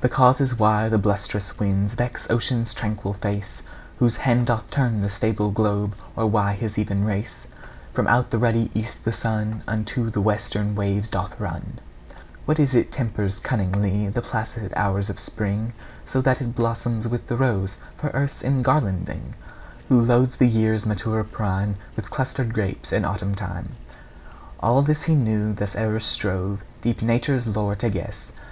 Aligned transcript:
The 0.00 0.08
causes 0.08 0.58
why 0.58 0.88
the 0.88 0.98
blusterous 0.98 1.56
winds 1.56 1.94
Vex 1.94 2.28
ocean's 2.28 2.74
tranquil 2.74 3.12
face, 3.14 3.62
Whose 4.00 4.16
hand 4.16 4.48
doth 4.48 4.72
turn 4.72 4.98
the 5.02 5.08
stable 5.08 5.52
globe, 5.52 5.94
Or 6.16 6.26
why 6.26 6.54
his 6.54 6.78
even 6.80 7.04
race 7.04 7.46
From 7.92 8.08
out 8.08 8.30
the 8.32 8.38
ruddy 8.40 8.72
east 8.74 9.04
the 9.04 9.12
sun 9.12 9.62
Unto 9.68 10.10
the 10.10 10.20
western 10.20 10.74
waves 10.74 11.08
doth 11.08 11.38
run: 11.38 11.78
What 12.44 12.58
is 12.58 12.74
it 12.74 12.90
tempers 12.90 13.38
cunningly 13.38 14.08
The 14.08 14.20
placid 14.20 14.72
hours 14.74 15.08
of 15.08 15.20
spring, 15.20 15.74
So 16.06 16.20
that 16.22 16.40
it 16.40 16.56
blossoms 16.56 17.06
with 17.06 17.28
the 17.28 17.36
rose 17.36 17.78
For 17.96 18.08
earth's 18.08 18.42
engarlanding: 18.42 19.34
Who 19.88 20.00
loads 20.00 20.34
the 20.34 20.48
year's 20.48 20.84
maturer 20.84 21.22
prime 21.22 21.76
With 21.94 22.10
clustered 22.10 22.52
grapes 22.52 22.92
in 22.92 23.04
autumn 23.04 23.36
time: 23.36 23.76
All 24.58 24.82
this 24.82 25.04
he 25.04 25.14
knew 25.14 25.52
thus 25.52 25.76
ever 25.76 26.00
strove 26.00 26.64
Deep 26.80 27.00
Nature's 27.00 27.46
lore 27.46 27.76
to 27.76 27.88
guess. 27.90 28.32